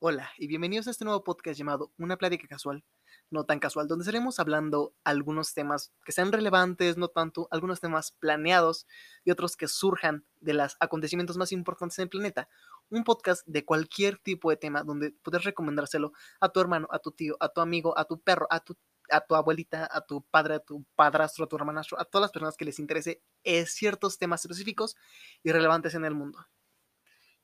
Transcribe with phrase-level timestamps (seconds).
[0.00, 2.84] Hola y bienvenidos a este nuevo podcast llamado Una plática casual,
[3.30, 8.12] no tan casual, donde estaremos hablando algunos temas que sean relevantes, no tanto, algunos temas
[8.12, 8.86] planeados
[9.24, 12.48] y otros que surjan de los acontecimientos más importantes en el planeta.
[12.90, 17.10] Un podcast de cualquier tipo de tema donde puedes recomendárselo a tu hermano, a tu
[17.10, 18.76] tío, a tu amigo, a tu perro, a tu,
[19.10, 22.30] a tu abuelita, a tu padre, a tu padrastro, a tu hermanastro, a todas las
[22.30, 24.94] personas que les interese eh, ciertos temas específicos
[25.42, 26.46] y relevantes en el mundo.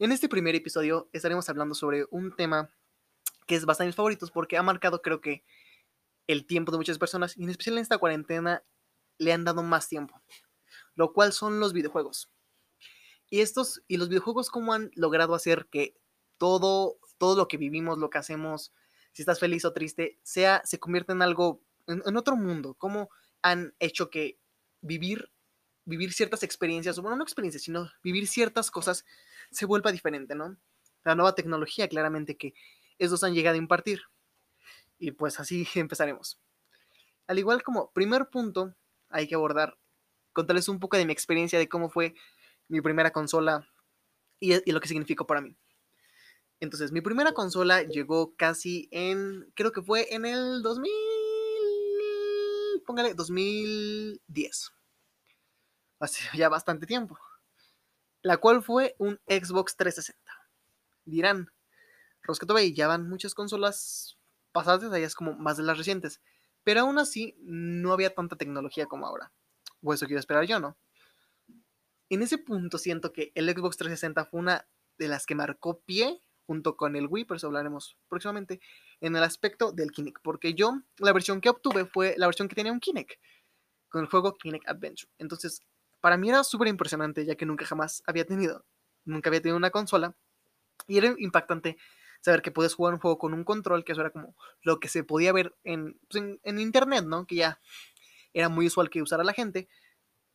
[0.00, 2.68] En este primer episodio estaremos hablando sobre un tema
[3.46, 5.45] que es bastante mis favoritos porque ha marcado creo que
[6.27, 8.64] el tiempo de muchas personas y en especial en esta cuarentena
[9.19, 10.20] le han dado más tiempo,
[10.96, 12.28] lo cual son los videojuegos.
[13.30, 15.97] Y estos y los videojuegos cómo han logrado hacer que
[16.38, 18.72] todo todo lo que vivimos, lo que hacemos,
[19.12, 23.11] si estás feliz o triste, sea se convierta en algo en, en otro mundo, cómo
[23.42, 24.41] han hecho que
[24.80, 25.30] vivir
[25.84, 29.05] vivir ciertas experiencias, bueno, no experiencias, sino vivir ciertas cosas
[29.51, 30.57] se vuelva diferente, ¿no?
[31.05, 32.55] La nueva tecnología, claramente, que
[32.98, 34.03] estos han llegado a impartir.
[34.98, 36.41] Y pues así empezaremos.
[37.27, 38.75] Al igual como primer punto,
[39.09, 39.78] hay que abordar,
[40.33, 42.14] contarles un poco de mi experiencia de cómo fue
[42.69, 43.69] mi primera consola
[44.41, 45.56] y, y lo que significó para mí.
[46.61, 50.91] Entonces, mi primera consola llegó casi en, creo que fue en el 2000,
[52.86, 54.73] póngale, 2010.
[56.01, 57.19] Hace ya bastante tiempo
[58.25, 60.19] la cual fue un Xbox 360.
[61.05, 61.53] Dirán,
[62.22, 64.19] Rosquetobe ya van muchas consolas
[64.50, 66.22] pasadas, allá es como más de las recientes,
[66.64, 69.30] pero aún así no había tanta tecnología como ahora.
[69.83, 70.78] O eso quiero esperar yo, ¿no?
[72.08, 76.22] En ese punto siento que el Xbox 360 fue una de las que marcó pie
[76.47, 78.61] junto con el Wii, por eso hablaremos próximamente,
[79.00, 82.55] en el aspecto del Kinect, porque yo la versión que obtuve fue la versión que
[82.55, 83.20] tenía un Kinect,
[83.91, 85.12] con el juego Kinect Adventure.
[85.19, 85.61] Entonces,
[86.05, 88.66] para mí era súper impresionante, ya que nunca jamás había tenido,
[89.06, 90.14] nunca había tenido una consola.
[90.86, 91.78] Y era impactante
[92.20, 94.88] saber que puedes jugar un juego con un control, que eso era como lo que
[94.88, 97.27] se podía ver en, pues, en, en internet, ¿no?
[97.27, 97.58] Que ya
[98.34, 99.67] era muy usual que usara la gente,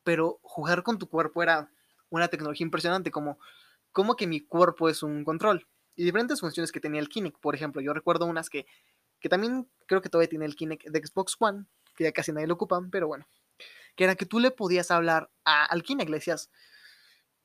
[0.04, 1.72] pero jugar con tu cuerpo era
[2.10, 3.38] una tecnología impresionante, como,
[3.92, 5.68] como que mi cuerpo es un control.
[5.96, 8.66] Y diferentes funciones que tenía el Kinect, por ejemplo, yo recuerdo unas que,
[9.20, 12.48] que también creo que todavía tiene el Kinect de Xbox One, que ya casi nadie
[12.48, 13.28] lo ocupa, pero bueno,
[13.96, 16.50] que era que tú le podías hablar a, al Kinect, le decías,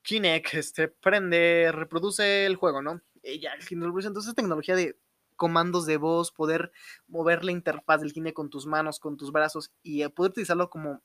[0.03, 3.01] Kinect, este, prende, reproduce el juego, ¿no?
[3.23, 4.99] Y ya, entonces tecnología de
[5.37, 6.73] comandos de voz, poder
[7.09, 10.71] mover la interfaz del Kinect con tus manos, con tus brazos y eh, poder utilizarlo
[10.71, 11.03] como,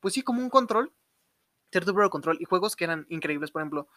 [0.00, 0.92] pues sí, como un control,
[1.70, 3.88] cierto de control y juegos que eran increíbles, por ejemplo,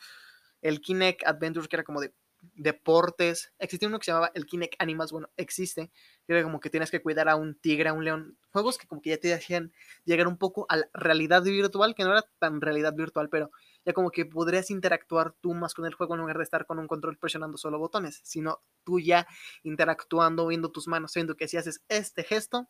[0.61, 2.13] el Kinect Adventure que era como de
[2.55, 3.53] deportes.
[3.59, 5.91] Existía uno que se llamaba el Kinect Animals, bueno, existe.
[6.27, 8.37] Era como que tienes que cuidar a un tigre, a un león.
[8.51, 9.73] Juegos que como que ya te hacían
[10.05, 13.51] llegar un poco a la realidad virtual, que no era tan realidad virtual, pero
[13.85, 16.79] ya como que podrías interactuar tú más con el juego en lugar de estar con
[16.79, 19.27] un control presionando solo botones, sino tú ya
[19.63, 22.69] interactuando, viendo tus manos, viendo que si haces este gesto,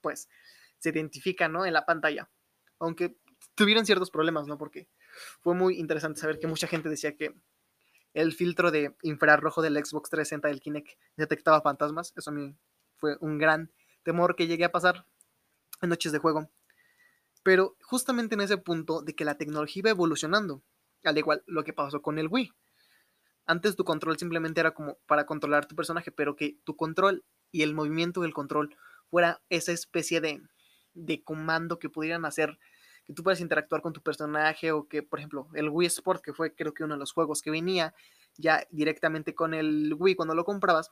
[0.00, 0.28] pues
[0.78, 1.66] se identifica, ¿no?
[1.66, 2.30] En la pantalla.
[2.78, 3.16] Aunque
[3.54, 4.58] tuvieron ciertos problemas, ¿no?
[4.58, 4.88] Porque
[5.40, 7.34] fue muy interesante saber que mucha gente decía que
[8.16, 12.14] el filtro de infrarrojo del Xbox 360 del Kinect detectaba fantasmas.
[12.16, 12.56] Eso a mí
[12.96, 13.70] fue un gran
[14.04, 15.04] temor que llegué a pasar
[15.82, 16.48] en noches de juego.
[17.42, 20.62] Pero justamente en ese punto de que la tecnología iba evolucionando,
[21.04, 22.52] al igual lo que pasó con el Wii.
[23.44, 27.22] Antes tu control simplemente era como para controlar tu personaje, pero que tu control
[27.52, 28.74] y el movimiento del control
[29.10, 30.40] fuera esa especie de,
[30.94, 32.58] de comando que pudieran hacer
[33.06, 36.32] que tú puedas interactuar con tu personaje o que, por ejemplo, el Wii Sport, que
[36.32, 37.94] fue creo que uno de los juegos que venía
[38.36, 40.90] ya directamente con el Wii cuando lo comprabas,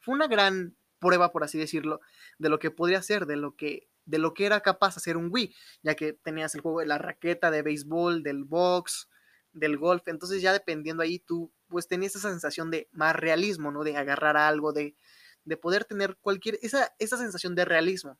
[0.00, 2.00] fue una gran prueba, por así decirlo,
[2.38, 5.28] de lo que podría ser, de lo que, de lo que era capaz hacer un
[5.32, 9.08] Wii, ya que tenías el juego de la raqueta de béisbol, del box,
[9.52, 13.84] del golf, entonces ya dependiendo ahí tú pues tenías esa sensación de más realismo, ¿no?
[13.84, 14.96] De agarrar algo, de,
[15.44, 18.18] de poder tener cualquier, esa, esa sensación de realismo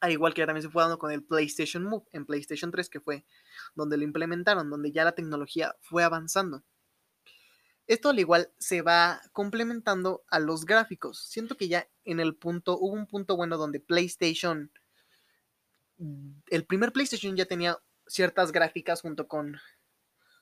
[0.00, 3.00] al igual que también se fue dando con el PlayStation Move en PlayStation 3, que
[3.00, 3.24] fue
[3.74, 6.62] donde lo implementaron, donde ya la tecnología fue avanzando.
[7.86, 11.24] Esto al igual se va complementando a los gráficos.
[11.26, 14.70] Siento que ya en el punto, hubo un punto bueno donde PlayStation,
[16.48, 19.58] el primer PlayStation ya tenía ciertas gráficas junto con,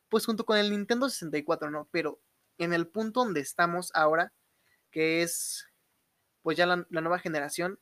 [0.09, 1.89] pues junto con el Nintendo 64, ¿no?
[1.93, 2.21] Pero
[2.59, 4.33] en el punto donde estamos ahora,
[4.91, 5.67] que es
[6.43, 7.79] pues ya la, la nueva generación,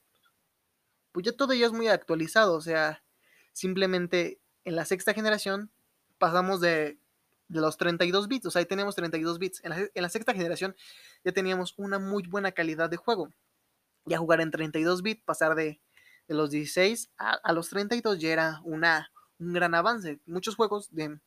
[1.14, 3.04] pues ya todo ya es muy actualizado, o sea,
[3.52, 5.70] simplemente en la sexta generación
[6.18, 6.98] pasamos de,
[7.46, 9.60] de los 32 bits, o sea, ahí tenemos 32 bits.
[9.62, 10.74] En la, en la, sexta generación
[11.24, 13.28] ya teníamos una muy buena calidad de juego.
[14.06, 15.80] Ya jugar en 32 bits, pasar de,
[16.26, 20.18] de los 16 a, a, los 32 ya era una, un gran avance.
[20.26, 21.20] Muchos juegos de,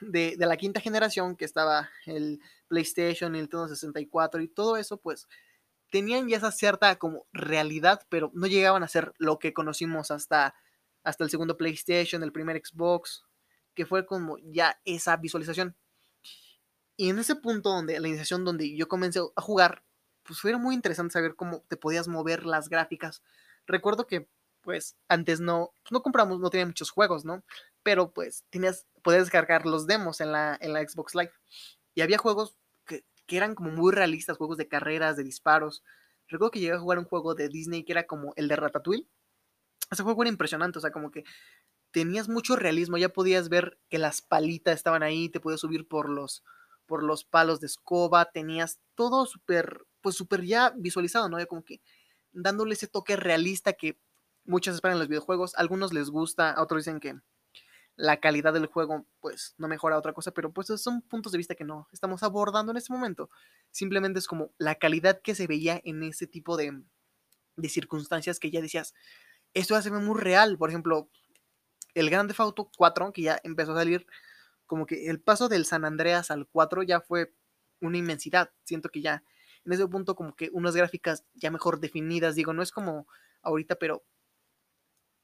[0.00, 2.38] de, de la quinta generación, que estaba el
[2.68, 5.26] PlayStation, el Nintendo 64 y todo eso, pues
[5.90, 10.54] tenían ya esa cierta como realidad, pero no llegaban a ser lo que conocimos hasta,
[11.02, 13.24] hasta el segundo PlayStation, el primer Xbox,
[13.74, 15.76] que fue como ya esa visualización.
[16.96, 19.84] Y en ese punto donde la iniciación donde yo comencé a jugar,
[20.22, 23.22] pues fue muy interesante saber cómo te podías mover las gráficas.
[23.66, 24.28] Recuerdo que
[24.60, 27.42] pues antes no, no compramos, no tenía muchos juegos, ¿no?
[27.82, 31.32] Pero pues tenías, podías descargar los demos en la, en la Xbox Live.
[31.94, 32.56] Y había juegos
[33.30, 35.84] que, eran como muy realistas, juegos de carreras, de disparos.
[36.26, 39.06] Recuerdo que llegué a jugar un juego de Disney que era como el de Ratatouille.
[39.90, 41.24] Ese juego era impresionante, o sea, como que
[41.92, 46.08] tenías mucho realismo, ya podías ver que las palitas estaban ahí, te podías subir por
[46.08, 46.44] los,
[46.86, 51.38] por los palos de escoba, tenías todo súper, pues súper ya visualizado, ¿no?
[51.38, 51.80] Ya como que
[52.32, 53.98] dándole ese toque realista que
[54.44, 57.14] muchos esperan en los videojuegos, a algunos les gusta, otros dicen que
[58.00, 61.54] la calidad del juego pues no mejora otra cosa, pero pues son puntos de vista
[61.54, 63.30] que no estamos abordando en este momento.
[63.70, 66.82] Simplemente es como la calidad que se veía en ese tipo de,
[67.56, 68.94] de circunstancias que ya decías,
[69.52, 70.56] esto ya se ve muy real.
[70.56, 71.10] Por ejemplo,
[71.94, 74.06] el Grande Auto 4, que ya empezó a salir,
[74.66, 77.34] como que el paso del San Andreas al 4 ya fue
[77.80, 78.50] una inmensidad.
[78.64, 79.22] Siento que ya
[79.66, 83.06] en ese punto como que unas gráficas ya mejor definidas, digo, no es como
[83.42, 84.04] ahorita, pero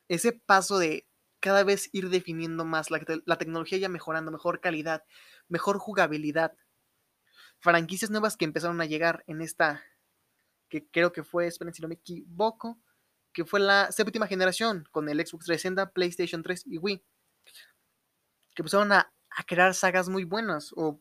[0.09, 1.06] ese paso de
[1.41, 5.05] cada vez ir definiendo más, la, la tecnología ya mejorando, mejor calidad,
[5.49, 6.57] mejor jugabilidad,
[7.59, 9.83] franquicias nuevas que empezaron a llegar en esta,
[10.69, 12.79] que creo que fue, esperen si no me equivoco,
[13.33, 17.05] que fue la séptima generación con el Xbox 360, PlayStation 3 y Wii,
[18.55, 20.99] que empezaron a, a crear sagas muy buenas o,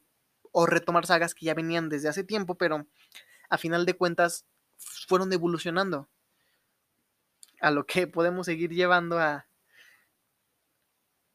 [0.52, 2.88] o, retomar sagas que ya venían desde hace tiempo, pero
[3.50, 4.46] a final de cuentas
[4.78, 6.10] fueron evolucionando
[7.62, 9.48] a lo que podemos seguir llevando a...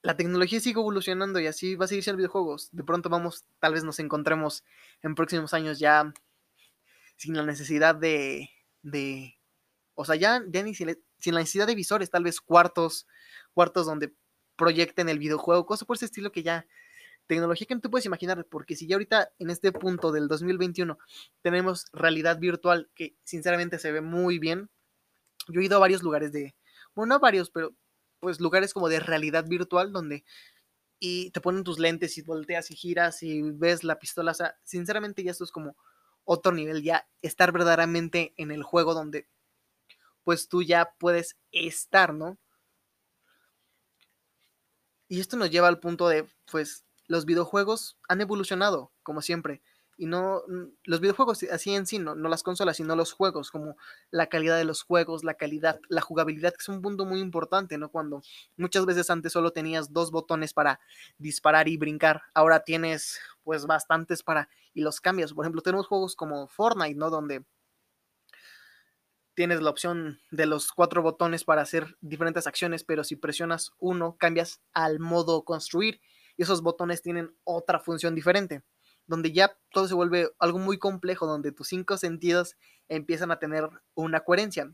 [0.02, 2.70] La tecnología sigue evolucionando y así va a seguir siendo videojuegos.
[2.72, 4.64] De pronto vamos, tal vez nos encontremos
[5.02, 6.12] en próximos años ya
[7.16, 8.50] sin la necesidad de...
[8.82, 9.36] de
[9.94, 13.06] o sea, ya, ya ni sin, sin la necesidad de visores, tal vez cuartos,
[13.52, 14.14] cuartos donde
[14.56, 16.66] proyecten el videojuego, cosas por ese estilo que ya
[17.30, 20.98] tecnología que no te puedes imaginar, porque si ya ahorita en este punto del 2021
[21.42, 24.68] tenemos realidad virtual que sinceramente se ve muy bien,
[25.48, 26.56] yo he ido a varios lugares de,
[26.94, 27.72] bueno, no varios, pero
[28.20, 30.24] pues lugares como de realidad virtual donde
[31.00, 34.32] y te ponen tus lentes y volteas y giras y ves la pistola.
[34.32, 35.76] O sea, sinceramente ya esto es como
[36.24, 39.28] otro nivel, ya estar verdaderamente en el juego donde
[40.24, 42.38] pues tú ya puedes estar, ¿no?
[45.08, 49.60] Y esto nos lleva al punto de, pues, los videojuegos han evolucionado, como siempre
[50.00, 50.42] y no
[50.84, 53.76] los videojuegos así en sí, no, no las consolas, sino los juegos, como
[54.10, 57.76] la calidad de los juegos, la calidad, la jugabilidad, que es un punto muy importante,
[57.76, 57.90] ¿no?
[57.90, 58.22] Cuando
[58.56, 60.80] muchas veces antes solo tenías dos botones para
[61.18, 65.34] disparar y brincar, ahora tienes pues bastantes para y los cambias.
[65.34, 67.10] Por ejemplo, tenemos juegos como Fortnite, ¿no?
[67.10, 67.44] Donde
[69.34, 74.16] tienes la opción de los cuatro botones para hacer diferentes acciones, pero si presionas uno,
[74.18, 76.00] cambias al modo construir
[76.38, 78.62] y esos botones tienen otra función diferente
[79.10, 82.56] donde ya todo se vuelve algo muy complejo, donde tus cinco sentidos
[82.88, 84.72] empiezan a tener una coherencia.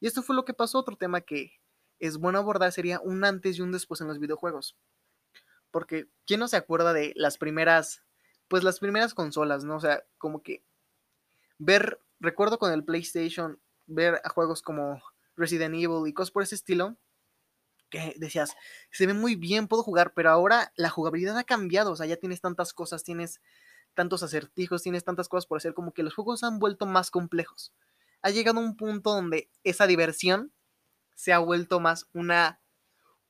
[0.00, 0.78] Y esto fue lo que pasó.
[0.78, 1.54] Otro tema que
[1.98, 4.76] es bueno abordar sería un antes y un después en los videojuegos.
[5.70, 8.02] Porque, ¿quién no se acuerda de las primeras,
[8.48, 9.76] pues las primeras consolas, ¿no?
[9.76, 10.62] O sea, como que
[11.56, 15.00] ver, recuerdo con el PlayStation, ver a juegos como
[15.36, 16.98] Resident Evil y cosas por ese estilo,
[17.92, 18.56] que decías,
[18.90, 22.16] se ve muy bien, puedo jugar, pero ahora la jugabilidad ha cambiado, o sea, ya
[22.16, 23.40] tienes tantas cosas, tienes
[23.94, 27.72] tantos acertijos, tienes tantas cosas por hacer, como que los juegos han vuelto más complejos.
[28.22, 30.52] Ha llegado un punto donde esa diversión
[31.14, 32.60] se ha vuelto más una,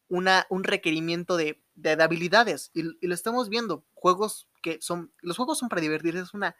[0.08, 5.36] una un requerimiento de, de, habilidades, y, y, lo estamos viendo, juegos que son, los
[5.36, 6.54] juegos son para divertirse, es una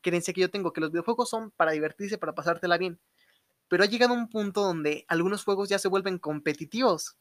[0.00, 3.00] creencia que yo tengo, que los videojuegos son para divertirse, para pasártela bien,
[3.66, 7.16] pero ha llegado un punto donde algunos juegos ya se vuelven competitivos,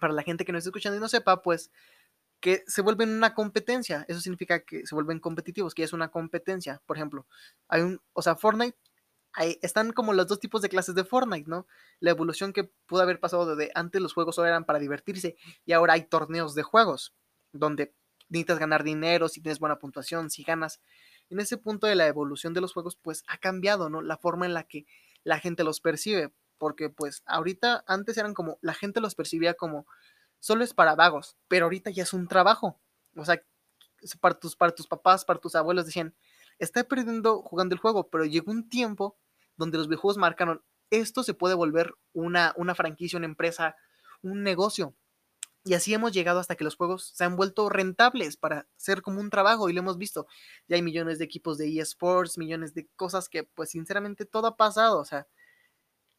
[0.00, 1.70] para la gente que no está escuchando y no sepa, pues
[2.40, 4.04] que se vuelven una competencia.
[4.08, 6.82] Eso significa que se vuelven competitivos, que es una competencia.
[6.84, 7.26] Por ejemplo,
[7.68, 8.76] hay un, o sea, Fortnite,
[9.32, 11.66] hay, están como los dos tipos de clases de Fortnite, ¿no?
[12.00, 15.72] La evolución que pudo haber pasado desde antes los juegos solo eran para divertirse y
[15.72, 17.14] ahora hay torneos de juegos
[17.52, 17.94] donde
[18.28, 20.80] necesitas ganar dinero, si tienes buena puntuación, si ganas.
[21.30, 24.02] En ese punto de la evolución de los juegos, pues ha cambiado, ¿no?
[24.02, 24.86] La forma en la que
[25.22, 29.86] la gente los percibe porque pues ahorita antes eran como, la gente los percibía como,
[30.40, 32.78] solo es para vagos, pero ahorita ya es un trabajo.
[33.16, 33.42] O sea,
[34.20, 36.14] para tus, para tus papás, para tus abuelos decían,
[36.58, 39.16] está perdiendo jugando el juego, pero llegó un tiempo
[39.56, 43.76] donde los videojuegos marcaron, esto se puede volver una, una franquicia, una empresa,
[44.22, 44.94] un negocio.
[45.66, 49.20] Y así hemos llegado hasta que los juegos se han vuelto rentables para ser como
[49.20, 50.26] un trabajo y lo hemos visto.
[50.68, 54.56] Ya hay millones de equipos de eSports, millones de cosas que pues sinceramente todo ha
[54.58, 54.98] pasado.
[54.98, 55.26] O sea,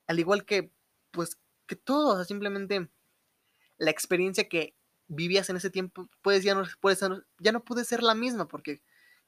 [0.08, 0.72] al igual que
[1.12, 2.90] pues que todo, o sea, simplemente
[3.78, 4.76] la experiencia que
[5.08, 8.48] vivías en ese tiempo pues ya no, puede ser, ya no puede ser la misma
[8.48, 8.82] porque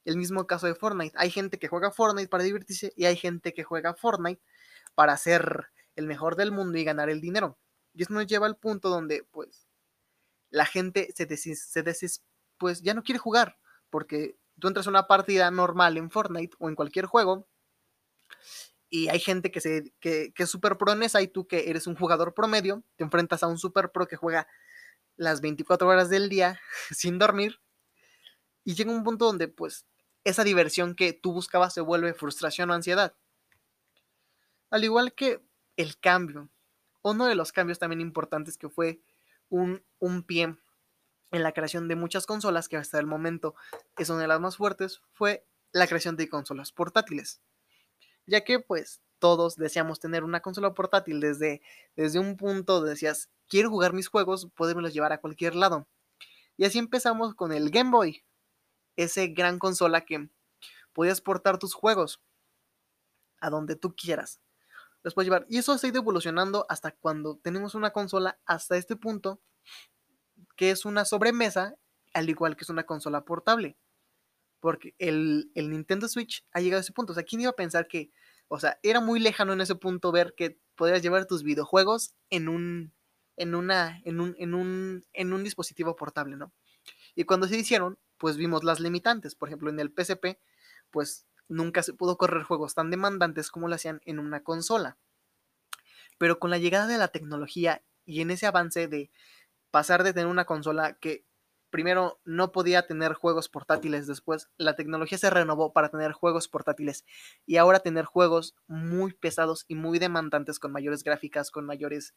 [0.04, 1.16] el mismo caso de Fortnite.
[1.18, 4.40] Hay gente que juega Fortnite para divertirse y hay gente que juega Fortnite
[4.94, 5.66] para ser
[5.96, 7.58] el mejor del mundo y ganar el dinero.
[7.94, 9.68] Y eso nos lleva al punto donde pues
[10.50, 12.22] la gente se, desis,
[12.56, 13.58] pues ya no quiere jugar,
[13.90, 17.46] porque tú entras a una partida normal en Fortnite o en cualquier juego
[18.90, 21.86] y hay gente que, se, que, es súper pro en esa y tú que eres
[21.86, 24.48] un jugador promedio, te enfrentas a un super pro que juega
[25.16, 27.60] las 24 horas del día sin dormir
[28.64, 29.86] y llega un punto donde pues
[30.24, 33.14] esa diversión que tú buscabas se vuelve frustración o ansiedad.
[34.70, 35.42] Al igual que
[35.76, 36.50] el cambio,
[37.02, 39.00] uno de los cambios también importantes que fue
[39.48, 39.82] un,
[40.26, 40.56] pie
[41.30, 43.54] en la creación de muchas consolas, que hasta el momento
[43.96, 47.40] es una de las más fuertes, fue la creación de consolas portátiles.
[48.28, 51.60] Ya que pues todos deseamos tener una consola portátil desde,
[51.96, 55.88] desde un punto decías, quiero jugar mis juegos, podérmelos llevar a cualquier lado.
[56.56, 58.24] Y así empezamos con el Game Boy,
[58.96, 60.28] ese gran consola que
[60.92, 62.22] podías portar tus juegos
[63.40, 64.40] a donde tú quieras
[65.14, 65.46] puedes llevar.
[65.48, 69.40] Y eso se ha ido evolucionando hasta cuando tenemos una consola hasta este punto,
[70.56, 71.74] que es una sobremesa,
[72.14, 73.76] al igual que es una consola portable.
[74.60, 77.12] Porque el, Nintendo Switch ha llegado a ese punto.
[77.12, 78.10] O sea, ¿quién iba a pensar que,
[78.48, 82.48] o sea, era muy lejano en ese punto ver que podrías llevar tus videojuegos en
[82.48, 82.92] un,
[83.36, 86.52] en una, en un, en un, en un dispositivo portable, ¿no?
[87.14, 89.34] Y cuando se hicieron, pues vimos las limitantes.
[89.34, 90.38] Por ejemplo, en el PSP,
[90.90, 94.98] pues nunca se pudo correr juegos tan demandantes como lo hacían en una consola.
[96.18, 99.10] Pero con la llegada de la tecnología y en ese avance de
[99.70, 101.24] pasar de tener una consola que
[101.70, 107.04] primero no podía tener juegos portátiles, después la tecnología se renovó para tener juegos portátiles
[107.46, 112.14] y ahora tener juegos muy pesados y muy demandantes con mayores gráficas, con mayores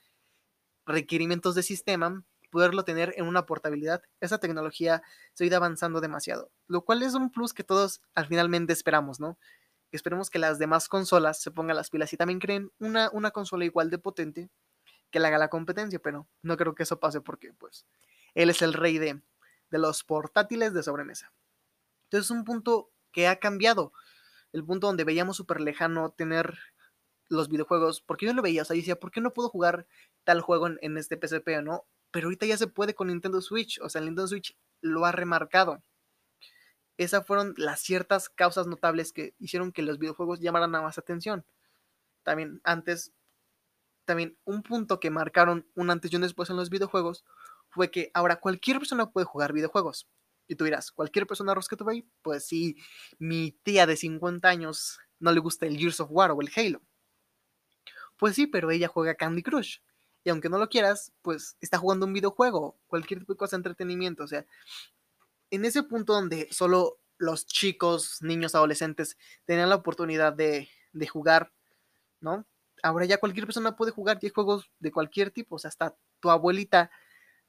[0.85, 5.01] requerimientos de sistema, poderlo tener en una portabilidad, esa tecnología
[5.33, 9.19] se ha ido avanzando demasiado, lo cual es un plus que todos al finalmente esperamos,
[9.19, 9.37] ¿no?
[9.91, 13.65] Esperemos que las demás consolas se pongan las pilas y también creen una, una consola
[13.65, 14.49] igual de potente
[15.11, 17.85] que le haga la competencia, pero no creo que eso pase porque pues
[18.33, 19.21] él es el rey de,
[19.71, 21.33] de los portátiles de sobremesa.
[22.05, 23.93] Entonces es un punto que ha cambiado,
[24.53, 26.59] el punto donde veíamos súper lejano tener
[27.29, 29.87] los videojuegos, porque yo lo veía, o sea, decía, ¿por qué no puedo jugar
[30.23, 31.85] tal juego en, en este PSP, no?
[32.11, 35.81] pero ahorita ya se puede con Nintendo Switch, o sea, Nintendo Switch lo ha remarcado.
[36.97, 41.45] Esas fueron las ciertas causas notables que hicieron que los videojuegos llamaran a más atención.
[42.23, 43.13] También antes,
[44.05, 47.23] también un punto que marcaron un antes y un después en los videojuegos
[47.71, 50.07] fue que ahora cualquier persona puede jugar videojuegos.
[50.47, 51.85] Y tú dirás, ¿cualquier persona Rosqueto
[52.21, 52.75] Pues sí,
[53.17, 56.81] mi tía de 50 años no le gusta el Gears of War o el Halo.
[58.17, 59.79] Pues sí, pero ella juega Candy Crush
[60.23, 63.59] y aunque no lo quieras, pues está jugando un videojuego, cualquier tipo de cosa de
[63.59, 64.23] entretenimiento.
[64.23, 64.45] O sea,
[65.49, 70.69] en ese punto donde solo los chicos, niños, adolescentes tenían la oportunidad de,
[71.09, 71.51] jugar,
[72.19, 72.45] ¿no?
[72.83, 75.55] Ahora ya cualquier persona puede jugar hay juegos de cualquier tipo.
[75.55, 76.91] O sea, hasta tu abuelita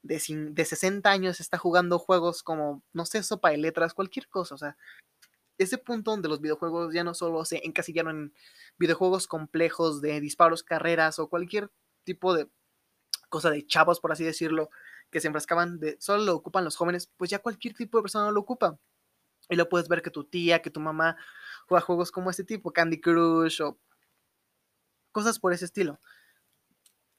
[0.03, 4.55] de, de 60 años está jugando juegos como, no sé, sopa de letras, cualquier cosa.
[4.55, 4.77] O sea,
[5.57, 8.33] ese punto donde los videojuegos ya no solo se encasillaron en
[8.77, 11.71] videojuegos complejos de disparos, carreras o cualquier
[12.03, 12.49] tipo de
[13.29, 14.69] cosa de chavos, por así decirlo,
[15.09, 18.31] que se enfrascaban de solo lo ocupan los jóvenes, pues ya cualquier tipo de persona
[18.31, 18.77] lo ocupa.
[19.49, 21.17] Y lo puedes ver que tu tía, que tu mamá
[21.67, 23.77] juega juegos como este tipo, Candy Crush o
[25.11, 25.99] cosas por ese estilo.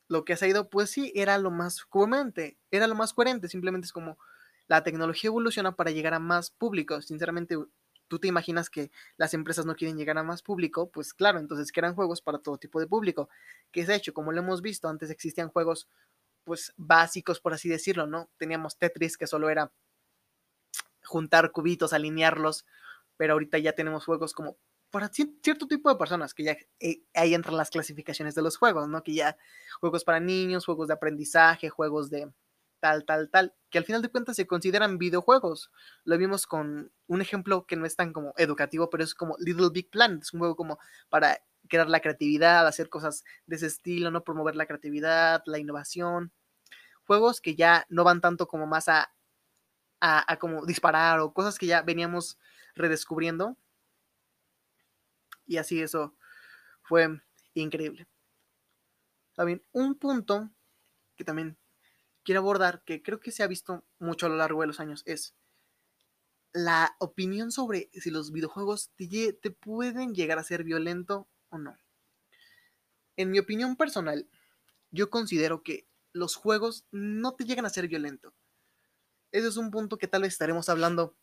[0.09, 3.87] Lo que ha ido, pues sí, era lo más coherente, era lo más coherente, simplemente
[3.87, 4.19] es como
[4.67, 7.01] la tecnología evoluciona para llegar a más público.
[7.03, 7.57] Sinceramente,
[8.09, 11.73] tú te imaginas que las empresas no quieren llegar a más público, pues claro, entonces
[11.73, 13.29] crean juegos para todo tipo de público.
[13.71, 15.89] Que es hecho, como lo hemos visto, antes existían juegos
[16.45, 18.29] pues básicos, por así decirlo, ¿no?
[18.37, 19.73] Teníamos Tetris que solo era
[21.03, 22.67] juntar cubitos, alinearlos,
[23.17, 24.57] pero ahorita ya tenemos juegos como
[24.95, 28.89] para cierto tipo de personas, que ya eh, ahí entran las clasificaciones de los juegos,
[28.89, 29.03] ¿no?
[29.03, 29.37] Que ya
[29.81, 32.31] juegos para niños, juegos de aprendizaje, juegos de
[32.79, 35.73] tal, tal, tal, que al final de cuentas se consideran videojuegos.
[36.05, 39.71] Lo vimos con un ejemplo que no es tan como educativo, pero es como Little
[39.73, 44.13] Big Planet, es un juego como para crear la creatividad, hacer cosas de ese estilo,
[44.13, 46.31] no promover la creatividad, la innovación.
[47.05, 49.13] Juegos que ya no van tanto como más a,
[50.01, 52.39] a, como disparar o cosas que ya veníamos
[52.77, 53.57] redescubriendo.
[55.47, 56.15] Y así eso
[56.83, 57.21] fue
[57.55, 58.07] increíble.
[59.35, 60.51] También un punto
[61.17, 61.59] que también
[62.23, 65.03] quiero abordar, que creo que se ha visto mucho a lo largo de los años,
[65.07, 65.35] es
[66.53, 71.77] la opinión sobre si los videojuegos te, pueden llegar a ser violento o no.
[73.17, 74.29] En mi opinión personal,
[74.91, 78.33] yo considero que los juegos no te llegan a ser violento.
[79.33, 81.17] Ese es un punto que tal vez estaremos hablando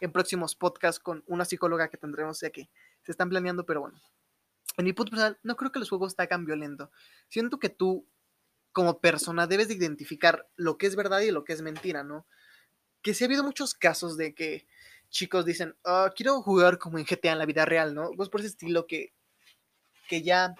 [0.00, 2.70] en próximos podcasts con una psicóloga que tendremos, ya que
[3.06, 4.00] se están planeando, pero bueno.
[4.76, 6.90] En mi punto personal, no creo que los juegos hagan violento.
[7.28, 8.06] Siento que tú,
[8.72, 12.26] como persona, debes de identificar lo que es verdad y lo que es mentira, ¿no?
[13.00, 14.66] Que sí ha habido muchos casos de que
[15.08, 18.10] chicos dicen, oh, quiero jugar como en GTA en la vida real, ¿no?
[18.16, 19.14] Pues por ese estilo que,
[20.08, 20.54] que ya,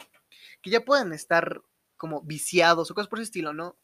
[0.62, 1.61] que ya pueden estar
[1.97, 3.76] como viciados o cosas por ese estilo, ¿no?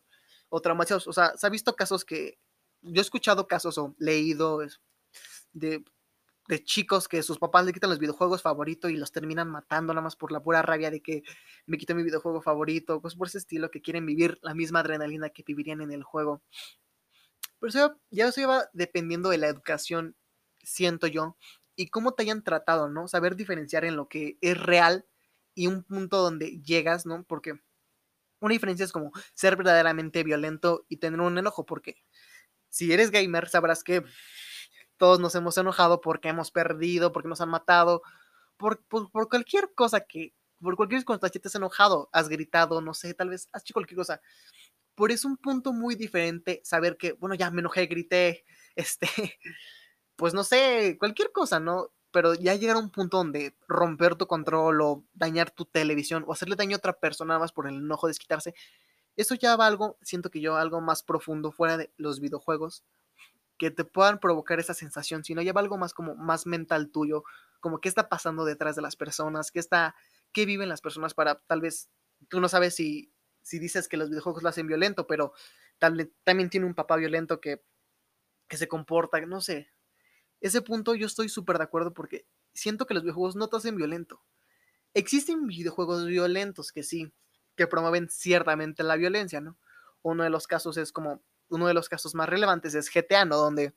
[0.48, 1.08] O traumatizados.
[1.08, 2.38] O sea, se ha visto casos que,
[2.82, 4.60] yo he escuchado casos o leído
[5.52, 5.84] de,
[6.60, 10.16] chicos que sus papás le quitan los videojuegos favoritos y los terminan matando nada más
[10.16, 11.22] por la pura rabia de que
[11.66, 15.30] me quito mi videojuego favorito, cosas por ese estilo, que quieren vivir la misma adrenalina
[15.30, 16.42] que vivirían en el juego.
[17.58, 20.16] Pero eso, ya eso va dependiendo de la educación
[20.62, 21.36] siento yo,
[21.76, 23.08] y cómo te hayan tratado, ¿no?
[23.08, 25.06] Saber diferenciar en lo que es real
[25.54, 27.24] y un punto donde llegas, ¿no?
[27.24, 27.54] Porque
[28.40, 31.96] una diferencia es como ser verdaderamente violento y tener un enojo, porque
[32.68, 34.04] si eres gamer sabrás que
[35.02, 38.02] todos nos hemos enojado porque hemos perdido, porque nos han matado,
[38.56, 43.12] por, por, cualquier cosa que, por cualquier cosa te has enojado, has gritado, no sé,
[43.12, 44.20] tal vez has hecho cualquier cosa.
[44.94, 48.44] Por eso un punto muy diferente saber que, bueno, ya me enojé, grité,
[48.76, 49.08] este,
[50.14, 51.88] pues no sé, cualquier cosa, ¿no?
[52.12, 56.32] Pero ya llegar a un punto donde romper tu control o dañar tu televisión o
[56.32, 58.54] hacerle daño a otra persona más por el enojo de desquitarse,
[59.16, 62.84] eso ya va algo, siento que yo, algo más profundo fuera de los videojuegos,
[63.58, 67.24] que te puedan provocar esa sensación, sino ya va algo más como más mental tuyo,
[67.60, 69.94] como qué está pasando detrás de las personas, qué está,
[70.32, 71.88] qué viven las personas para tal vez,
[72.28, 75.32] tú no sabes si, si dices que los videojuegos lo hacen violento, pero
[75.78, 77.62] tal, también tiene un papá violento que,
[78.48, 79.70] que se comporta, no sé,
[80.42, 83.76] ese punto yo estoy súper de acuerdo porque siento que los videojuegos no te hacen
[83.76, 84.20] violento.
[84.92, 87.12] Existen videojuegos violentos que sí,
[87.56, 89.56] que promueven ciertamente la violencia, ¿no?
[90.02, 93.36] Uno de los casos es como, uno de los casos más relevantes es GTA, ¿no?
[93.36, 93.74] Donde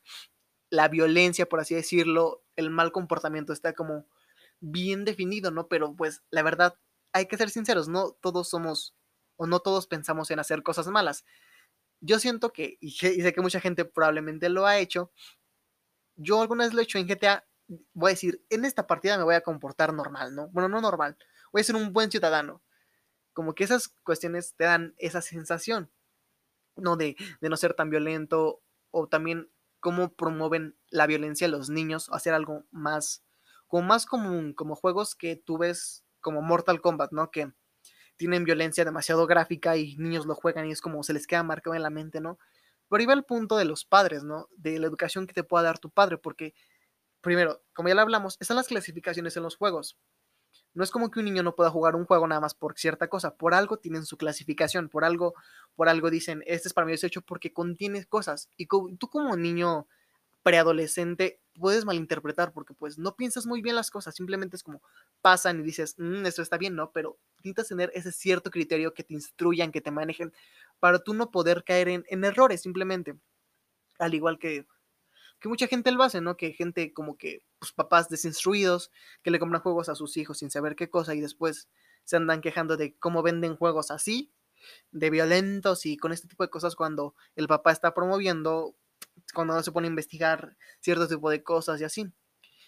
[0.70, 4.08] la violencia, por así decirlo, el mal comportamiento está como
[4.60, 5.68] bien definido, ¿no?
[5.68, 6.76] Pero pues la verdad,
[7.14, 8.96] hay que ser sinceros, no todos somos
[9.38, 11.26] o no todos pensamos en hacer cosas malas.
[12.02, 15.12] Yo siento que, y sé que mucha gente probablemente lo ha hecho,
[16.16, 17.46] yo alguna vez lo he hecho en GTA,
[17.94, 20.50] voy a decir, en esta partida me voy a comportar normal, ¿no?
[20.50, 21.18] Bueno, no normal,
[21.52, 22.62] voy a ser un buen ciudadano.
[23.34, 25.92] Como que esas cuestiones te dan esa sensación,
[26.76, 26.98] ¿no?
[26.98, 28.62] De, de no ser tan violento
[28.92, 33.24] o también cómo promueven la violencia a los niños, hacer algo más,
[33.68, 37.30] como más común, como juegos que tú ves como Mortal Kombat, ¿no?
[37.30, 37.52] Que
[38.18, 41.76] tienen violencia demasiado gráfica y niños lo juegan y es como se les queda marcado
[41.76, 42.40] en la mente, ¿no?
[42.90, 44.48] Pero va el punto de los padres, ¿no?
[44.56, 46.54] De la educación que te pueda dar tu padre, porque,
[47.22, 49.98] primero, como ya lo hablamos, están las clasificaciones en los juegos.
[50.76, 53.08] No es como que un niño no pueda jugar un juego nada más por cierta
[53.08, 55.34] cosa, por algo tienen su clasificación, por algo,
[55.76, 58.50] por algo dicen, este es para mí hecho porque contiene cosas.
[58.58, 59.88] Y tú como niño
[60.46, 64.80] preadolescente puedes malinterpretar porque pues no piensas muy bien las cosas, simplemente es como
[65.22, 66.92] pasan y dices, mm, esto está bien, ¿no?
[66.92, 70.34] Pero necesitas tener ese cierto criterio que te instruyan, que te manejen,
[70.80, 73.16] para tú no poder caer en, errores simplemente.
[73.98, 74.68] Al igual que,
[75.40, 76.38] que mucha gente lo hace, ¿no?
[76.38, 80.52] Que gente como que, pues papás desinstruidos, que le compran juegos a sus hijos sin
[80.52, 81.70] saber qué cosa y después
[82.04, 84.32] se andan quejando de cómo venden juegos así,
[84.92, 88.76] de violentos y con este tipo de cosas cuando el papá está promoviendo,
[89.34, 92.12] cuando no se pone a investigar cierto tipo de cosas y así.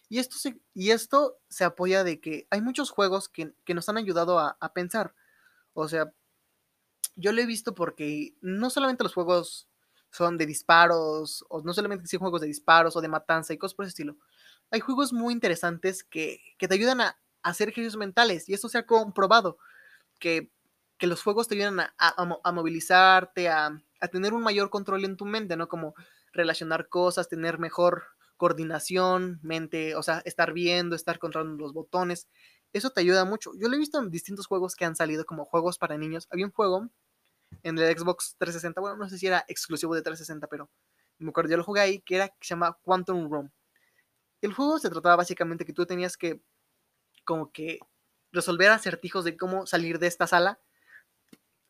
[0.09, 3.97] Y esto se, y esto se apoya de que hay muchos juegos que, nos han
[3.97, 5.13] ayudado a, a pensar.
[5.73, 6.13] O sea,
[7.15, 9.67] yo lo he visto porque no solamente los juegos
[10.11, 13.75] son de disparos, o no solamente son juegos de disparos o de matanza y cosas
[13.75, 14.17] por ese estilo.
[14.71, 18.85] Hay juegos muy interesantes que, te ayudan a, hacer ejercicios mentales y esto se ha
[18.85, 19.57] comprobado,
[20.19, 20.51] que,
[20.99, 25.55] los juegos te ayudan a, a, movilizarte, a, tener un mayor control en tu mente,
[25.55, 25.67] ¿no?
[25.67, 25.93] Como
[26.33, 28.03] relacionar cosas, tener mejor
[28.35, 32.27] coordinación, mente, o sea, estar viendo, estar controlando los botones.
[32.73, 33.51] Eso te ayuda mucho.
[33.57, 36.27] Yo lo he visto en distintos juegos que han salido como juegos para niños.
[36.31, 36.89] Había un juego
[37.63, 40.69] en el Xbox 360, bueno, no sé si era exclusivo de 360, pero
[41.19, 43.51] me acuerdo, yo lo jugué ahí, que era, que se llama Quantum Room.
[44.41, 46.41] El juego se trataba básicamente que tú tenías que,
[47.25, 47.79] como que,
[48.31, 50.59] resolver acertijos de cómo salir de esta sala,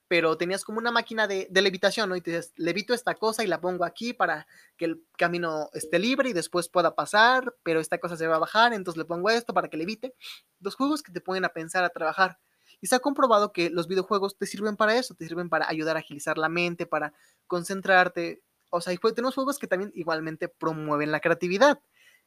[0.08, 2.16] pero tenías como una máquina de, de, levitación, ¿no?
[2.16, 6.00] Y te dices, levito esta cosa y la pongo aquí para que el camino esté
[6.00, 9.30] libre y después pueda pasar, pero esta cosa se va a bajar, entonces le pongo
[9.30, 10.16] esto para que levite.
[10.60, 12.40] Los juegos que te ponen a pensar, a trabajar
[12.82, 15.96] Y se ha comprobado que los videojuegos te sirven para eso, te sirven para ayudar
[15.96, 17.14] a agilizar la mente, para
[17.48, 18.44] concentrarte.
[18.70, 21.80] O sea, tenemos juegos que también igualmente promueven la creatividad.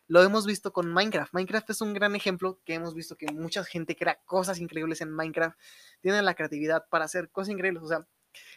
[0.08, 1.32] Lo hemos visto con Minecraft.
[1.32, 5.12] Minecraft es un gran ejemplo que hemos visto que mucha gente crea cosas increíbles en
[5.12, 5.56] Minecraft.
[6.00, 7.84] Tienen la creatividad para hacer cosas increíbles.
[7.84, 8.06] O sea,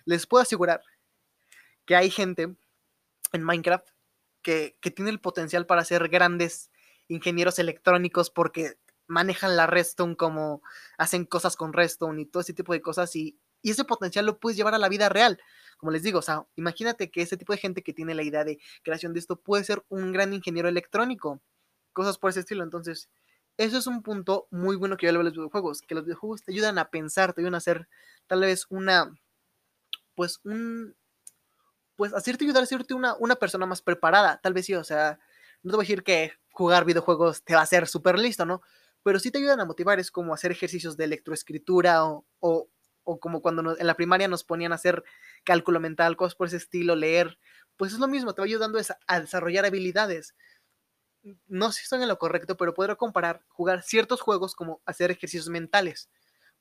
[0.05, 0.81] les puedo asegurar
[1.85, 2.55] que hay gente
[3.33, 3.87] en Minecraft
[4.41, 6.71] que, que tiene el potencial para ser grandes
[7.07, 10.61] ingenieros electrónicos porque manejan la Redstone como
[10.97, 14.57] hacen cosas con Redstone y todo ese tipo de cosas y, ese potencial lo puedes
[14.57, 15.39] llevar a la vida real.
[15.77, 18.43] Como les digo, o sea, imagínate que ese tipo de gente que tiene la idea
[18.43, 21.41] de creación de esto puede ser un gran ingeniero electrónico,
[21.93, 22.61] cosas por ese estilo.
[22.63, 23.09] Entonces,
[23.57, 26.03] eso es un punto muy bueno que yo le veo a los videojuegos, que los
[26.03, 27.87] videojuegos te ayudan a pensar, te ayudan a hacer
[28.27, 29.13] tal vez una,
[30.15, 30.95] pues un,
[31.95, 35.19] pues hacerte ayudar a hacerte una, una persona más preparada, tal vez sí, o sea,
[35.61, 38.61] no te voy a decir que jugar videojuegos te va a hacer súper listo, ¿no?
[39.03, 42.69] Pero sí te ayudan a motivar, es como hacer ejercicios de electroescritura o, o,
[43.03, 45.03] o como cuando en la primaria nos ponían a hacer
[45.43, 47.37] cálculo mental, cosas por ese estilo, leer,
[47.77, 50.35] pues es lo mismo, te va ayudando a desarrollar habilidades.
[51.47, 55.11] No sé si son en lo correcto, pero podré comparar jugar ciertos juegos como hacer
[55.11, 56.09] ejercicios mentales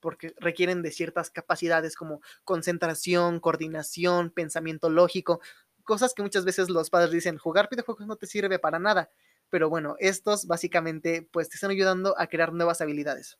[0.03, 5.41] porque requieren de ciertas capacidades como concentración, coordinación, pensamiento lógico,
[5.85, 9.11] cosas que muchas veces los padres dicen, jugar videojuegos no te sirve para nada,
[9.53, 13.39] pero bueno, estos básicamente pues te están ayudando a crear nuevas habilidades.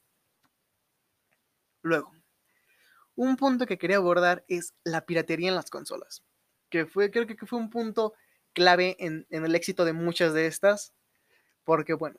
[1.81, 2.13] Luego,
[3.15, 6.23] un punto que quería abordar es la piratería en las consolas,
[6.69, 8.13] que fue, creo que fue un punto
[8.53, 10.93] clave en, el éxito de muchas de estas,
[11.65, 12.19] porque bueno,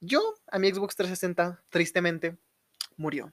[0.00, 2.38] yo a mi Xbox 360, tristemente,
[2.96, 3.32] murió.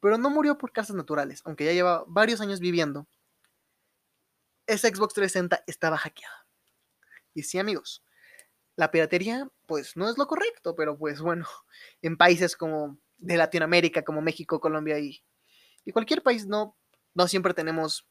[0.00, 3.06] Pero no murió por causas naturales, aunque ya lleva varios años viviendo.
[4.66, 6.46] Esa Xbox 360 estaba hackeada.
[7.34, 8.02] Y sí, amigos,
[8.78, 11.44] la piratería, pues no es lo correcto, pero pues bueno,
[12.02, 15.20] en países como de Latinoamérica, como México, Colombia y,
[15.84, 16.76] y cualquier país, no,
[17.12, 18.06] no siempre tenemos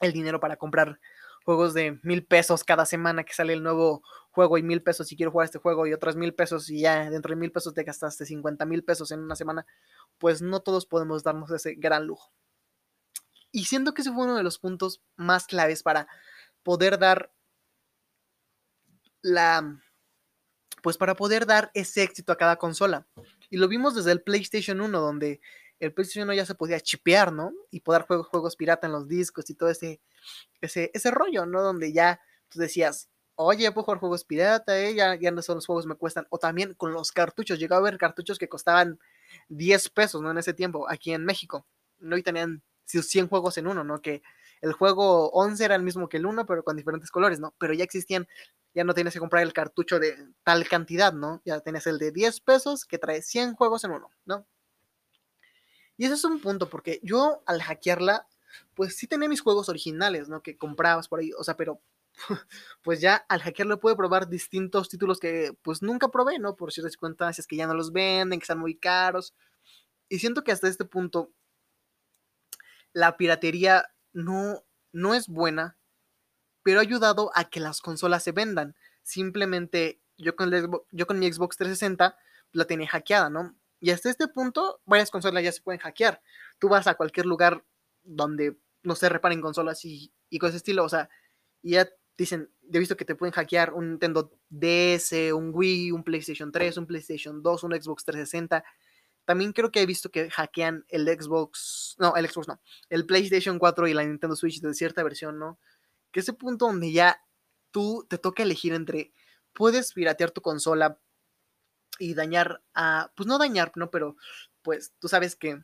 [0.00, 1.00] el dinero para comprar
[1.44, 5.16] juegos de mil pesos cada semana que sale el nuevo juego y mil pesos si
[5.16, 7.82] quiero jugar este juego y otros mil pesos y ya dentro de mil pesos te
[7.82, 9.66] gastaste 50 mil pesos en una semana,
[10.18, 12.32] pues no todos podemos darnos ese gran lujo.
[13.50, 16.06] Y siento que ese fue uno de los puntos más claves para
[16.62, 17.32] poder dar
[19.22, 19.80] la
[20.82, 23.06] pues para poder dar ese éxito a cada consola.
[23.50, 25.40] Y lo vimos desde el PlayStation 1 donde
[25.80, 27.52] el PlayStation 1 ya se podía chipear, ¿no?
[27.70, 30.00] Y poder jugar juegos pirata en los discos y todo ese,
[30.60, 31.62] ese, ese rollo, ¿no?
[31.62, 34.94] Donde ya tú decías, oye, puedo jugar juegos pirata, ¿eh?
[34.94, 36.26] ya, ya no son los juegos me cuestan.
[36.30, 38.98] O también con los cartuchos, llegaba a haber cartuchos que costaban
[39.48, 40.30] 10 pesos, ¿no?
[40.30, 41.66] En ese tiempo, aquí en México.
[42.00, 42.16] ¿no?
[42.16, 44.00] Y tenían 100 juegos en uno, ¿no?
[44.00, 44.22] Que
[44.60, 47.54] el juego 11 era el mismo que el 1, pero con diferentes colores, ¿no?
[47.58, 48.26] Pero ya existían,
[48.78, 51.42] ya no tenías que comprar el cartucho de tal cantidad, ¿no?
[51.44, 54.46] Ya tenías el de 10 pesos que trae 100 juegos en uno, ¿no?
[55.96, 58.28] Y ese es un punto, porque yo al hackearla,
[58.74, 60.44] pues sí tenía mis juegos originales, ¿no?
[60.44, 61.80] Que comprabas por ahí, o sea, pero
[62.82, 66.54] pues ya al hackearla pude probar distintos títulos que pues nunca probé, ¿no?
[66.54, 69.34] Por ciertas circunstancias que ya no los venden, que están muy caros.
[70.08, 71.32] Y siento que hasta este punto
[72.92, 75.76] la piratería no, no es buena,
[76.68, 78.76] pero ha ayudado a que las consolas se vendan.
[79.02, 80.52] Simplemente yo con,
[80.90, 82.14] yo con mi Xbox 360
[82.52, 83.56] la tenía hackeada, ¿no?
[83.80, 86.20] Y hasta este punto, varias consolas ya se pueden hackear.
[86.58, 87.64] Tú vas a cualquier lugar
[88.02, 91.08] donde no se reparen consolas y, y con ese estilo, o sea,
[91.62, 96.04] y ya dicen, he visto que te pueden hackear un Nintendo DS, un Wii, un
[96.04, 98.62] PlayStation 3, un PlayStation 2, un Xbox 360.
[99.24, 103.58] También creo que he visto que hackean el Xbox, no, el Xbox no, el PlayStation
[103.58, 105.58] 4 y la Nintendo Switch de cierta versión, ¿no?
[106.12, 107.22] Que ese punto donde ya
[107.70, 109.12] tú te toca elegir entre,
[109.52, 110.98] puedes piratear tu consola
[111.98, 113.90] y dañar a, pues no dañar, ¿no?
[113.90, 114.16] Pero
[114.62, 115.62] pues tú sabes que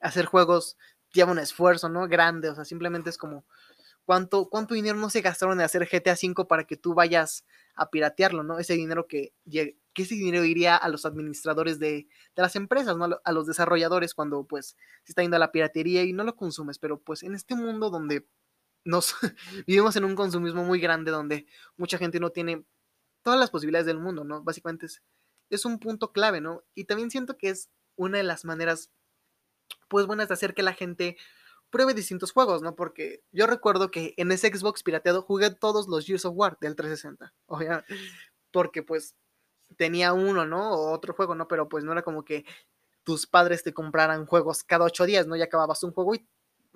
[0.00, 0.76] hacer juegos
[1.12, 2.08] lleva un esfuerzo, ¿no?
[2.08, 3.46] Grande, o sea, simplemente es como
[4.04, 7.90] cuánto, cuánto dinero no se gastaron en hacer GTA V para que tú vayas a
[7.90, 8.58] piratearlo, ¿no?
[8.58, 13.20] Ese dinero que, que ese dinero iría a los administradores de, de, las empresas, ¿no?
[13.22, 16.78] A los desarrolladores cuando pues se está yendo a la piratería y no lo consumes,
[16.78, 18.26] pero pues en este mundo donde
[18.88, 19.14] nos
[19.66, 21.46] vivimos en un consumismo muy grande, donde
[21.76, 22.64] mucha gente no tiene
[23.22, 24.42] todas las posibilidades del mundo, ¿no?
[24.42, 24.86] Básicamente
[25.50, 26.64] es un punto clave, ¿no?
[26.74, 28.90] Y también siento que es una de las maneras,
[29.88, 31.18] pues buenas de hacer que la gente
[31.70, 32.74] pruebe distintos juegos, ¿no?
[32.74, 36.74] Porque yo recuerdo que en ese Xbox pirateado jugué todos los Gears of War del
[36.74, 37.84] 360, o sea,
[38.50, 39.16] porque pues
[39.76, 40.72] tenía uno, ¿no?
[40.72, 41.46] O otro juego, ¿no?
[41.46, 42.46] Pero pues no era como que
[43.04, 45.36] tus padres te compraran juegos cada ocho días, ¿no?
[45.36, 46.26] Ya acababas un juego y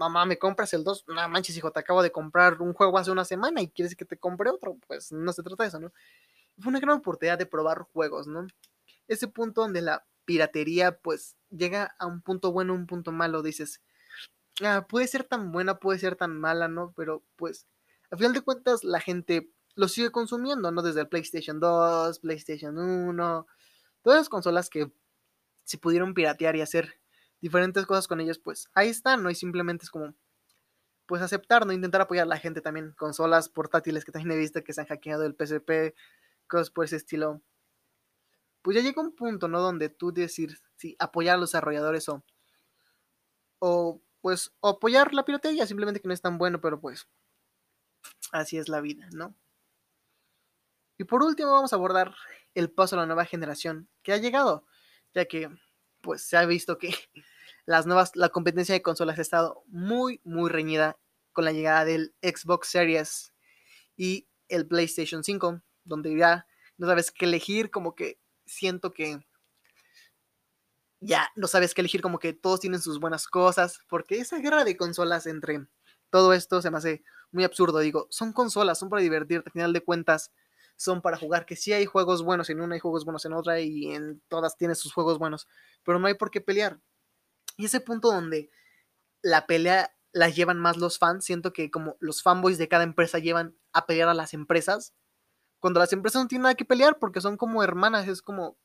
[0.03, 1.05] mamá, ¿me compras el 2?
[1.09, 4.05] No manches, hijo, te acabo de comprar un juego hace una semana y quieres que
[4.05, 4.77] te compre otro.
[4.87, 5.93] Pues no se trata de eso, ¿no?
[6.59, 8.47] fue una gran oportunidad de probar juegos, ¿no?
[9.09, 13.81] Ese punto donde la piratería pues llega a un punto bueno, un punto malo, dices,
[14.62, 16.93] ah, puede ser tan buena, puede ser tan mala, ¿no?
[16.97, 17.67] Pero pues,
[18.11, 20.83] a final de cuentas, la gente lo sigue consumiendo, ¿no?
[20.83, 23.47] Desde el PlayStation 2, PlayStation 1,
[24.03, 24.93] todas las consolas que
[25.65, 27.01] se pudieron piratear y hacer
[27.42, 29.31] diferentes cosas con ellas, pues ahí están, ¿no?
[29.31, 30.14] Y simplemente es como,
[31.07, 31.72] pues aceptar, ¿no?
[31.72, 34.87] Intentar apoyar a la gente también, consolas portátiles que también he visto que se han
[34.87, 35.94] hackeado el PSP,
[36.46, 37.42] cosas por ese estilo.
[38.62, 39.61] Pues ya llega un punto, ¿no?
[39.61, 42.24] Donde tú decir si apoyar a los desarrolladores o,
[43.59, 47.09] o pues apoyar la piratería, simplemente que no es tan bueno, pero pues
[48.31, 49.35] así es la vida, ¿no?
[50.96, 52.14] Y por último vamos a abordar
[52.55, 54.64] el paso a la nueva generación que ha llegado,
[55.12, 55.50] ya que
[56.00, 56.94] pues se ha visto que
[57.66, 60.98] las nuevas, la competencia de consolas ha estado muy, muy reñida
[61.33, 63.33] con la llegada del Xbox Series
[63.96, 66.46] y el PlayStation 5, donde ya
[66.77, 69.20] no sabes qué elegir, como que siento que
[71.01, 74.64] ya no sabes qué elegir, como que todos tienen sus buenas cosas, porque esa guerra
[74.64, 75.66] de consolas entre
[76.11, 77.81] todo esto se me hace muy absurdo.
[77.81, 80.31] Digo, son consolas, son para divertirte, al final de cuentas
[80.77, 83.61] son para jugar, que sí hay juegos buenos en una, hay juegos buenos en otra
[83.61, 85.46] y en todas tienes sus juegos buenos,
[85.85, 86.81] pero no hay por qué pelear.
[87.57, 88.51] Y ese punto donde
[89.23, 93.19] la pelea la llevan más los fans, siento que como los fanboys de cada empresa
[93.19, 94.95] llevan a pelear a las empresas,
[95.62, 98.59] cuando las empresas no tienen nada que pelear porque son como hermanas, es como,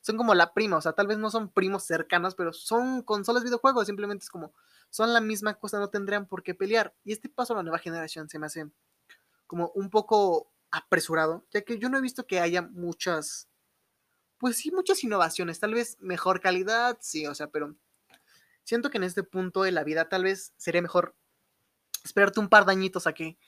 [0.00, 3.44] son como la prima, o sea, tal vez no son primos cercanos, pero son consolas
[3.44, 4.54] videojuegos, simplemente es como,
[4.88, 6.94] son la misma cosa, no tendrían por qué pelear.
[7.04, 8.70] Y este paso a la nueva generación se me hace
[9.46, 13.49] como un poco apresurado, ya que yo no he visto que haya muchas,
[14.40, 17.76] pues sí, muchas innovaciones, tal vez mejor calidad, sí, o sea, pero
[18.64, 21.14] siento que en este punto de la vida tal vez sería mejor
[22.04, 23.38] esperarte un par de añitos a que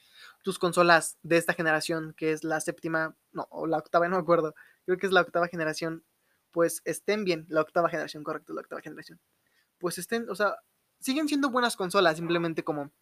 [0.42, 4.22] tus consolas de esta generación, que es la séptima, no, o la octava, no me
[4.22, 6.04] acuerdo, creo que es la octava generación,
[6.50, 9.18] pues estén bien, la octava generación, correcto, la octava generación,
[9.78, 10.56] pues estén, o sea,
[11.00, 12.92] siguen siendo buenas consolas, simplemente como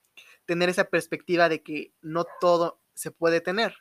[0.47, 3.75] tener esa perspectiva de que no todo se puede tener,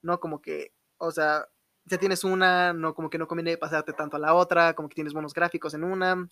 [0.00, 0.18] ¿no?
[0.18, 1.46] Como que, o sea,
[1.90, 4.94] ya tienes una, no, como que no conviene pasarte tanto a la otra, como que
[4.94, 6.28] tienes buenos gráficos en una.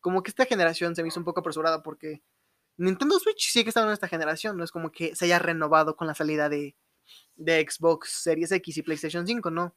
[0.00, 2.22] Como que esta generación se me hizo un poco apresurada porque
[2.76, 6.06] Nintendo Switch sigue estando en esta generación, no es como que se haya renovado con
[6.06, 6.76] la salida de,
[7.36, 9.74] de Xbox Series X y PlayStation 5, ¿no?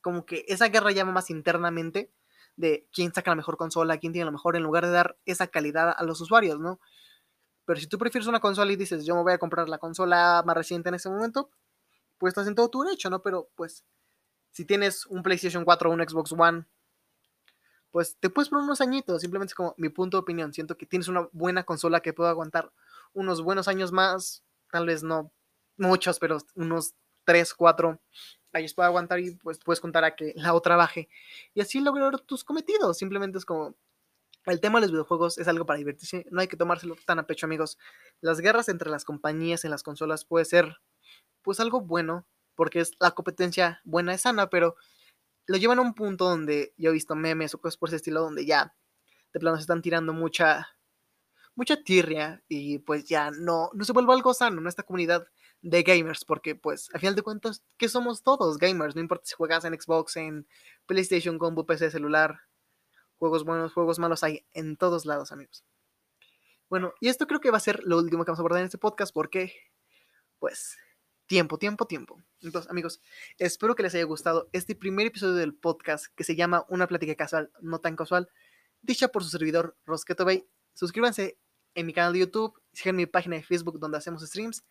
[0.00, 2.12] Como que esa guerra llama más internamente
[2.56, 5.46] de quién saca la mejor consola, quién tiene lo mejor, en lugar de dar esa
[5.46, 6.80] calidad a los usuarios, ¿no?
[7.64, 10.42] Pero si tú prefieres una consola y dices, yo me voy a comprar la consola
[10.44, 11.50] más reciente en ese momento,
[12.18, 13.22] pues estás en todo tu derecho, ¿no?
[13.22, 13.84] Pero pues
[14.50, 16.64] si tienes un PlayStation 4 o un Xbox One,
[17.90, 20.52] pues te puedes poner unos añitos, simplemente es como mi punto de opinión.
[20.52, 22.72] Siento que tienes una buena consola que puede aguantar
[23.12, 25.32] unos buenos años más, tal vez no
[25.76, 28.00] muchos, pero unos 3, 4
[28.52, 31.08] años puede aguantar y pues puedes contar a que la otra baje.
[31.54, 32.98] Y así lograr tus cometidos.
[32.98, 33.74] Simplemente es como
[34.46, 37.26] el tema de los videojuegos es algo para divertirse, no hay que tomárselo tan a
[37.26, 37.78] pecho, amigos.
[38.20, 40.78] Las guerras entre las compañías en las consolas puede ser
[41.42, 42.26] pues algo bueno,
[42.60, 44.76] porque es la competencia buena es sana, pero
[45.46, 48.20] lo llevan a un punto donde yo he visto memes o cosas por ese estilo
[48.20, 48.76] donde ya
[49.32, 50.68] de plano se están tirando mucha
[51.54, 55.26] mucha tirria y pues ya no no se vuelve algo sano en esta comunidad
[55.62, 59.34] de gamers, porque pues a final de cuentas que somos todos gamers, no importa si
[59.36, 60.46] juegas en Xbox, en
[60.84, 62.40] PlayStation, Combo, PC, celular,
[63.16, 65.64] juegos buenos, juegos malos hay en todos lados, amigos.
[66.68, 68.66] Bueno, y esto creo que va a ser lo último que vamos a abordar en
[68.66, 69.54] este podcast porque
[70.38, 70.76] pues
[71.26, 72.22] tiempo, tiempo, tiempo.
[72.42, 73.00] Entonces, amigos,
[73.38, 77.14] espero que les haya gustado este primer episodio del podcast que se llama Una plática
[77.14, 78.28] casual, no tan casual,
[78.82, 80.46] dicha por su servidor Rosqueto Bay.
[80.74, 81.38] Suscríbanse
[81.74, 84.64] en mi canal de YouTube, sigan mi página de Facebook donde hacemos streams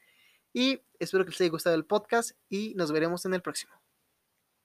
[0.54, 3.74] y espero que les haya gustado el podcast y nos veremos en el próximo.